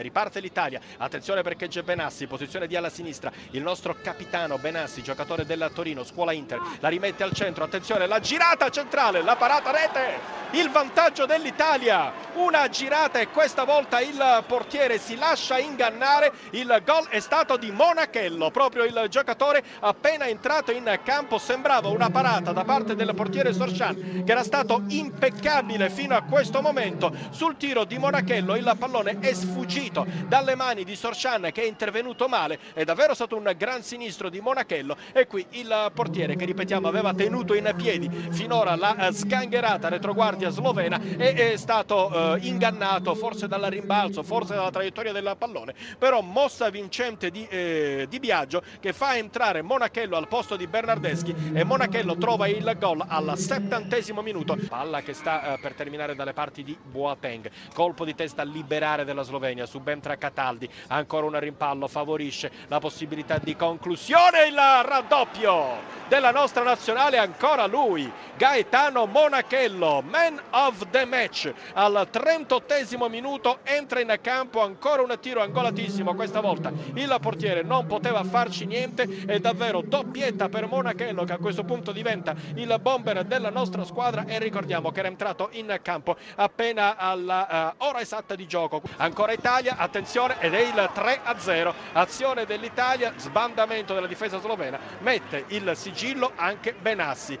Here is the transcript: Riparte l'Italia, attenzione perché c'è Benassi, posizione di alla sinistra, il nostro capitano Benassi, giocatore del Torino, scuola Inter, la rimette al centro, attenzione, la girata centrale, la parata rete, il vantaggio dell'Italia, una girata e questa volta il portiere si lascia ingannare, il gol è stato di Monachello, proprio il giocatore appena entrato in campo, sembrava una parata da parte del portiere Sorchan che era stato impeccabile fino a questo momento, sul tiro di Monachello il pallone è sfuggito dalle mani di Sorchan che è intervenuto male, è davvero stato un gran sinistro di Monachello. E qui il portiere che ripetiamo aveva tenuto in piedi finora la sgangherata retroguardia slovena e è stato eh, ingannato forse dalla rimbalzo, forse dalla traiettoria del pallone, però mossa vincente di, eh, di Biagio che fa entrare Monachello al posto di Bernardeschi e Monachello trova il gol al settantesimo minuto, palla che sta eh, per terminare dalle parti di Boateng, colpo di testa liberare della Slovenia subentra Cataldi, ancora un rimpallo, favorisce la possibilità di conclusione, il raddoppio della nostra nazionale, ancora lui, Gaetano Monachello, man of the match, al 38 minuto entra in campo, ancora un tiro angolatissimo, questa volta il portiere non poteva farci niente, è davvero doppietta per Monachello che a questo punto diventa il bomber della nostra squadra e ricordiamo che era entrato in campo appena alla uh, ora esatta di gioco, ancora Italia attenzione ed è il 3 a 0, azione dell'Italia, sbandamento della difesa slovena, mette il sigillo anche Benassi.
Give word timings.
Riparte 0.00 0.40
l'Italia, 0.40 0.80
attenzione 0.98 1.42
perché 1.42 1.68
c'è 1.68 1.82
Benassi, 1.82 2.26
posizione 2.26 2.66
di 2.66 2.76
alla 2.76 2.88
sinistra, 2.88 3.30
il 3.50 3.62
nostro 3.62 3.98
capitano 4.00 4.58
Benassi, 4.58 5.02
giocatore 5.02 5.44
del 5.44 5.70
Torino, 5.74 6.04
scuola 6.04 6.32
Inter, 6.32 6.60
la 6.78 6.88
rimette 6.88 7.22
al 7.22 7.32
centro, 7.32 7.64
attenzione, 7.64 8.06
la 8.06 8.20
girata 8.20 8.68
centrale, 8.70 9.22
la 9.22 9.36
parata 9.36 9.70
rete, 9.70 10.41
il 10.52 10.70
vantaggio 10.70 11.24
dell'Italia, 11.24 12.12
una 12.34 12.68
girata 12.68 13.18
e 13.20 13.28
questa 13.28 13.64
volta 13.64 14.00
il 14.00 14.44
portiere 14.46 14.98
si 14.98 15.16
lascia 15.16 15.58
ingannare, 15.58 16.32
il 16.50 16.82
gol 16.84 17.06
è 17.08 17.20
stato 17.20 17.56
di 17.56 17.70
Monachello, 17.70 18.50
proprio 18.50 18.84
il 18.84 19.06
giocatore 19.08 19.62
appena 19.80 20.26
entrato 20.26 20.70
in 20.72 21.00
campo, 21.04 21.38
sembrava 21.38 21.88
una 21.88 22.10
parata 22.10 22.52
da 22.52 22.64
parte 22.64 22.94
del 22.94 23.14
portiere 23.14 23.52
Sorchan 23.52 24.22
che 24.24 24.30
era 24.30 24.42
stato 24.42 24.82
impeccabile 24.88 25.88
fino 25.88 26.14
a 26.14 26.22
questo 26.22 26.60
momento, 26.60 27.14
sul 27.30 27.56
tiro 27.56 27.84
di 27.84 27.98
Monachello 27.98 28.56
il 28.56 28.70
pallone 28.78 29.18
è 29.20 29.32
sfuggito 29.32 30.06
dalle 30.26 30.54
mani 30.54 30.84
di 30.84 30.96
Sorchan 30.96 31.50
che 31.52 31.62
è 31.62 31.66
intervenuto 31.66 32.28
male, 32.28 32.58
è 32.74 32.84
davvero 32.84 33.14
stato 33.14 33.36
un 33.36 33.50
gran 33.56 33.82
sinistro 33.82 34.28
di 34.28 34.40
Monachello. 34.40 34.96
E 35.12 35.26
qui 35.26 35.46
il 35.50 35.90
portiere 35.94 36.36
che 36.36 36.44
ripetiamo 36.44 36.86
aveva 36.88 37.14
tenuto 37.14 37.54
in 37.54 37.72
piedi 37.76 38.08
finora 38.30 38.76
la 38.76 39.10
sgangherata 39.12 39.88
retroguardia 39.88 40.41
slovena 40.50 41.00
e 41.00 41.52
è 41.52 41.56
stato 41.56 42.34
eh, 42.34 42.46
ingannato 42.46 43.14
forse 43.14 43.48
dalla 43.48 43.68
rimbalzo, 43.68 44.22
forse 44.22 44.54
dalla 44.54 44.70
traiettoria 44.70 45.12
del 45.12 45.34
pallone, 45.38 45.74
però 45.98 46.20
mossa 46.20 46.70
vincente 46.70 47.30
di, 47.30 47.46
eh, 47.48 48.06
di 48.08 48.18
Biagio 48.18 48.62
che 48.80 48.92
fa 48.92 49.16
entrare 49.16 49.62
Monachello 49.62 50.16
al 50.16 50.28
posto 50.28 50.56
di 50.56 50.66
Bernardeschi 50.66 51.34
e 51.52 51.64
Monachello 51.64 52.16
trova 52.16 52.46
il 52.48 52.76
gol 52.78 53.04
al 53.06 53.36
settantesimo 53.36 54.22
minuto, 54.22 54.56
palla 54.68 55.02
che 55.02 55.12
sta 55.12 55.54
eh, 55.54 55.58
per 55.60 55.74
terminare 55.74 56.14
dalle 56.14 56.32
parti 56.32 56.62
di 56.62 56.76
Boateng, 56.82 57.50
colpo 57.74 58.04
di 58.04 58.14
testa 58.14 58.42
liberare 58.42 59.04
della 59.04 59.22
Slovenia 59.22 59.66
subentra 59.66 60.16
Cataldi, 60.16 60.68
ancora 60.88 61.26
un 61.26 61.38
rimpallo, 61.38 61.88
favorisce 61.88 62.50
la 62.68 62.78
possibilità 62.78 63.38
di 63.38 63.56
conclusione, 63.56 64.46
il 64.46 64.56
raddoppio 64.56 66.00
della 66.08 66.30
nostra 66.30 66.62
nazionale, 66.62 67.16
ancora 67.16 67.66
lui, 67.66 68.10
Gaetano 68.36 69.06
Monachello, 69.06 70.02
man 70.02 70.40
of 70.50 70.88
the 70.90 71.04
match, 71.04 71.52
al 71.74 72.08
38 72.10 73.08
minuto 73.08 73.58
entra 73.62 74.00
in 74.00 74.18
campo, 74.20 74.60
ancora 74.60 75.02
un 75.02 75.16
tiro 75.20 75.42
angolatissimo, 75.42 76.14
questa 76.14 76.40
volta 76.40 76.72
il 76.94 77.16
portiere 77.20 77.62
non 77.62 77.86
poteva 77.86 78.24
farci 78.24 78.64
niente, 78.64 79.24
è 79.26 79.38
davvero 79.38 79.82
doppietta 79.82 80.48
per 80.48 80.66
Monachello 80.66 81.24
che 81.24 81.32
a 81.32 81.38
questo 81.38 81.64
punto 81.64 81.92
diventa 81.92 82.34
il 82.54 82.74
bomber 82.80 83.24
della 83.24 83.50
nostra 83.50 83.84
squadra 83.84 84.24
e 84.26 84.38
ricordiamo 84.38 84.90
che 84.90 85.00
era 85.00 85.08
entrato 85.08 85.48
in 85.52 85.78
campo 85.82 86.16
appena 86.36 86.96
alla 86.96 87.74
uh, 87.78 87.84
ora 87.86 88.00
esatta 88.00 88.34
di 88.34 88.46
gioco, 88.46 88.82
ancora 88.96 89.32
Italia 89.32 89.76
attenzione 89.76 90.36
ed 90.40 90.54
è 90.54 90.60
il 90.60 90.90
3 90.92 91.20
a 91.22 91.38
0, 91.38 91.74
azione 91.92 92.46
dell'Italia, 92.46 93.12
sbandamento 93.16 93.94
della 93.94 94.06
difesa 94.06 94.40
slovena, 94.40 94.78
mette 95.00 95.44
il 95.48 95.72
sigillo 95.74 96.32
anche 96.34 96.72
Benassi. 96.72 97.38